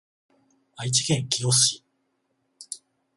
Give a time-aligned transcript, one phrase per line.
[0.77, 1.83] 愛知県清須市